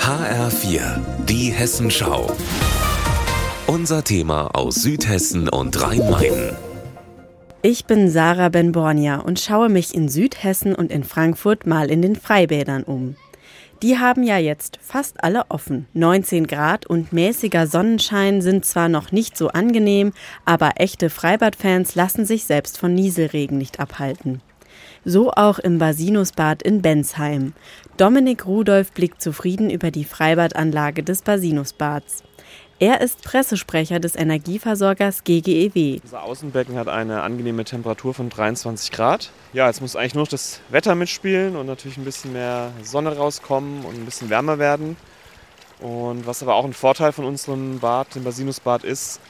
HR4, 0.00 1.00
die 1.26 1.50
Hessenschau. 1.52 2.34
Unser 3.66 4.02
Thema 4.04 4.54
aus 4.54 4.76
Südhessen 4.76 5.50
und 5.50 5.78
Rhein-Main. 5.82 6.56
Ich 7.60 7.84
bin 7.84 8.08
Sarah 8.08 8.48
Benbornia 8.48 9.16
und 9.16 9.38
schaue 9.38 9.68
mich 9.68 9.94
in 9.94 10.08
Südhessen 10.08 10.74
und 10.74 10.90
in 10.90 11.04
Frankfurt 11.04 11.66
mal 11.66 11.90
in 11.90 12.00
den 12.00 12.16
Freibädern 12.16 12.84
um. 12.84 13.16
Die 13.82 13.98
haben 13.98 14.22
ja 14.22 14.38
jetzt 14.38 14.78
fast 14.80 15.22
alle 15.22 15.50
offen. 15.50 15.86
19 15.92 16.46
Grad 16.46 16.86
und 16.86 17.12
mäßiger 17.12 17.66
Sonnenschein 17.66 18.40
sind 18.40 18.64
zwar 18.64 18.88
noch 18.88 19.12
nicht 19.12 19.36
so 19.36 19.48
angenehm, 19.48 20.12
aber 20.46 20.72
echte 20.76 21.10
Freibadfans 21.10 21.94
lassen 21.94 22.24
sich 22.24 22.44
selbst 22.44 22.78
von 22.78 22.94
Nieselregen 22.94 23.58
nicht 23.58 23.78
abhalten. 23.78 24.40
So 25.04 25.30
auch 25.32 25.58
im 25.58 25.78
Basinusbad 25.78 26.62
in 26.62 26.82
Bensheim. 26.82 27.52
Dominik 27.96 28.46
Rudolph 28.46 28.92
blickt 28.92 29.22
zufrieden 29.22 29.70
über 29.70 29.90
die 29.90 30.04
Freibadanlage 30.04 31.02
des 31.02 31.22
Basinusbads. 31.22 32.22
Er 32.80 33.00
ist 33.00 33.22
Pressesprecher 33.22 33.98
des 33.98 34.14
Energieversorgers 34.14 35.24
GGEW. 35.24 35.98
Unser 36.04 36.22
Außenbecken 36.22 36.76
hat 36.76 36.86
eine 36.86 37.22
angenehme 37.22 37.64
Temperatur 37.64 38.14
von 38.14 38.30
23 38.30 38.92
Grad. 38.92 39.30
Ja, 39.52 39.66
jetzt 39.66 39.80
muss 39.80 39.96
eigentlich 39.96 40.14
nur 40.14 40.22
noch 40.22 40.30
das 40.30 40.60
Wetter 40.68 40.94
mitspielen 40.94 41.56
und 41.56 41.66
natürlich 41.66 41.96
ein 41.96 42.04
bisschen 42.04 42.32
mehr 42.32 42.70
Sonne 42.84 43.16
rauskommen 43.16 43.84
und 43.84 43.96
ein 43.96 44.04
bisschen 44.04 44.30
wärmer 44.30 44.60
werden. 44.60 44.96
Und 45.80 46.24
was 46.26 46.40
aber 46.40 46.54
auch 46.54 46.64
ein 46.64 46.72
Vorteil 46.72 47.10
von 47.10 47.24
unserem 47.24 47.80
Bad, 47.80 48.14
dem 48.14 48.22
Basinusbad 48.22 48.84
ist, 48.84 49.20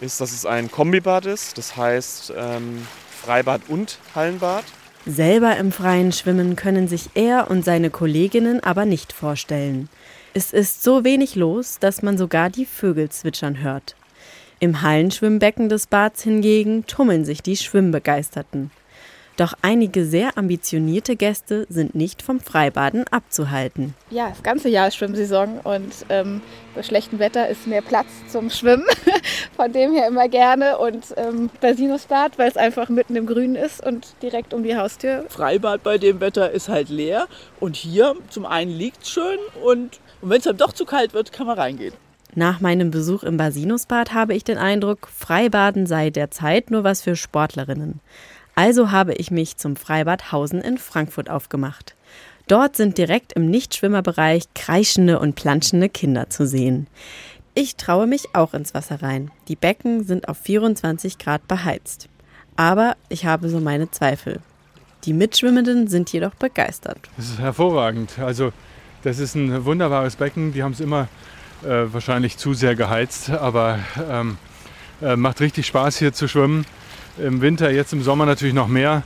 ist, 0.00 0.20
dass 0.20 0.30
es 0.30 0.46
ein 0.46 0.70
Kombibad 0.70 1.26
ist. 1.26 1.58
Das 1.58 1.76
heißt 1.76 2.32
ähm, 2.36 2.86
Freibad 3.22 3.62
und 3.68 3.98
Hallenbad. 4.14 4.64
Selber 5.04 5.56
im 5.56 5.72
Freien 5.72 6.12
schwimmen 6.12 6.56
können 6.56 6.88
sich 6.88 7.10
er 7.14 7.50
und 7.50 7.64
seine 7.64 7.90
Kolleginnen 7.90 8.62
aber 8.62 8.84
nicht 8.84 9.12
vorstellen. 9.12 9.88
Es 10.34 10.52
ist 10.52 10.82
so 10.82 11.04
wenig 11.04 11.34
los, 11.34 11.78
dass 11.80 12.02
man 12.02 12.18
sogar 12.18 12.50
die 12.50 12.66
Vögel 12.66 13.08
zwitschern 13.08 13.60
hört. 13.60 13.96
Im 14.60 14.82
Hallenschwimmbecken 14.82 15.68
des 15.68 15.86
Bads 15.86 16.22
hingegen 16.22 16.86
tummeln 16.86 17.24
sich 17.24 17.42
die 17.42 17.56
Schwimmbegeisterten. 17.56 18.70
Doch 19.38 19.54
einige 19.62 20.04
sehr 20.04 20.36
ambitionierte 20.36 21.14
Gäste 21.14 21.64
sind 21.70 21.94
nicht 21.94 22.22
vom 22.22 22.40
Freibaden 22.40 23.04
abzuhalten. 23.08 23.94
Ja, 24.10 24.30
das 24.30 24.42
ganze 24.42 24.68
Jahr 24.68 24.88
ist 24.88 24.96
Schwimmsaison 24.96 25.60
und 25.62 25.92
ähm, 26.08 26.40
bei 26.74 26.82
schlechtem 26.82 27.20
Wetter 27.20 27.48
ist 27.48 27.68
mehr 27.68 27.80
Platz 27.80 28.08
zum 28.26 28.50
Schwimmen. 28.50 28.84
Von 29.56 29.72
dem 29.72 29.92
her 29.92 30.08
immer 30.08 30.28
gerne. 30.28 30.78
Und 30.78 31.14
ähm, 31.16 31.50
Basinusbad, 31.60 32.36
weil 32.36 32.48
es 32.48 32.56
einfach 32.56 32.88
mitten 32.88 33.14
im 33.14 33.26
Grünen 33.26 33.54
ist 33.54 33.80
und 33.86 34.08
direkt 34.22 34.52
um 34.52 34.64
die 34.64 34.76
Haustür. 34.76 35.24
Freibad 35.28 35.84
bei 35.84 35.98
dem 35.98 36.18
Wetter 36.18 36.50
ist 36.50 36.68
halt 36.68 36.88
leer. 36.88 37.28
Und 37.60 37.76
hier 37.76 38.16
zum 38.30 38.44
einen 38.44 38.72
liegt 38.72 39.04
es 39.04 39.10
schön 39.10 39.38
und, 39.62 40.00
und 40.20 40.30
wenn 40.30 40.38
es 40.38 40.44
dann 40.44 40.56
doch 40.56 40.72
zu 40.72 40.84
kalt 40.84 41.14
wird, 41.14 41.30
kann 41.30 41.46
man 41.46 41.56
reingehen. 41.56 41.94
Nach 42.34 42.58
meinem 42.60 42.90
Besuch 42.90 43.22
im 43.22 43.36
Basinusbad 43.36 44.12
habe 44.12 44.34
ich 44.34 44.42
den 44.42 44.58
Eindruck, 44.58 45.08
Freibaden 45.16 45.86
sei 45.86 46.10
derzeit 46.10 46.72
nur 46.72 46.82
was 46.82 47.02
für 47.02 47.14
Sportlerinnen. 47.14 48.00
Also 48.58 48.90
habe 48.90 49.14
ich 49.14 49.30
mich 49.30 49.56
zum 49.56 49.76
Freibad 49.76 50.32
Hausen 50.32 50.60
in 50.60 50.78
Frankfurt 50.78 51.30
aufgemacht. 51.30 51.94
Dort 52.48 52.74
sind 52.74 52.98
direkt 52.98 53.32
im 53.34 53.48
Nichtschwimmerbereich 53.48 54.52
kreischende 54.52 55.20
und 55.20 55.36
planschende 55.36 55.88
Kinder 55.88 56.28
zu 56.28 56.44
sehen. 56.44 56.88
Ich 57.54 57.76
traue 57.76 58.08
mich 58.08 58.34
auch 58.34 58.54
ins 58.54 58.74
Wasser 58.74 59.00
rein. 59.00 59.30
Die 59.46 59.54
Becken 59.54 60.02
sind 60.02 60.28
auf 60.28 60.38
24 60.38 61.18
Grad 61.18 61.46
beheizt. 61.46 62.08
Aber 62.56 62.96
ich 63.08 63.26
habe 63.26 63.48
so 63.48 63.60
meine 63.60 63.92
Zweifel. 63.92 64.40
Die 65.04 65.12
Mitschwimmenden 65.12 65.86
sind 65.86 66.12
jedoch 66.12 66.34
begeistert. 66.34 66.98
Das 67.16 67.26
ist 67.26 67.38
hervorragend. 67.38 68.18
Also 68.18 68.52
das 69.04 69.20
ist 69.20 69.36
ein 69.36 69.66
wunderbares 69.66 70.16
Becken. 70.16 70.52
Die 70.52 70.64
haben 70.64 70.72
es 70.72 70.80
immer 70.80 71.06
äh, 71.62 71.84
wahrscheinlich 71.92 72.38
zu 72.38 72.54
sehr 72.54 72.74
geheizt, 72.74 73.30
aber 73.30 73.78
ähm, 74.10 74.36
äh, 75.00 75.14
macht 75.14 75.40
richtig 75.40 75.64
Spaß 75.68 75.98
hier 75.98 76.12
zu 76.12 76.26
schwimmen 76.26 76.66
im 77.18 77.40
Winter, 77.40 77.70
jetzt 77.70 77.92
im 77.92 78.02
Sommer 78.02 78.26
natürlich 78.26 78.54
noch 78.54 78.68
mehr. 78.68 79.02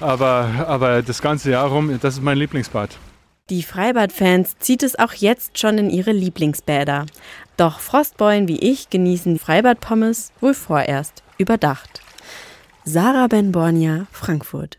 Aber, 0.00 0.66
aber 0.66 1.02
das 1.02 1.22
ganze 1.22 1.50
Jahr 1.50 1.68
rum, 1.68 1.98
das 2.00 2.14
ist 2.14 2.22
mein 2.22 2.38
Lieblingsbad. 2.38 2.98
Die 3.48 3.62
Freibadfans 3.62 4.58
zieht 4.58 4.82
es 4.82 4.98
auch 4.98 5.12
jetzt 5.12 5.58
schon 5.58 5.78
in 5.78 5.88
ihre 5.88 6.12
Lieblingsbäder. 6.12 7.06
Doch 7.56 7.78
Frostbeulen 7.80 8.48
wie 8.48 8.58
ich 8.58 8.90
genießen 8.90 9.38
Freibadpommes 9.38 10.32
wohl 10.40 10.52
vorerst 10.52 11.22
überdacht. 11.38 12.02
Sarah 12.84 13.28
Ben 13.28 13.52
Bornia, 13.52 14.06
Frankfurt. 14.10 14.78